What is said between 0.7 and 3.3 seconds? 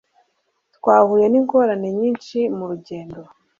Twahuye ningorane nyinshi murugendo.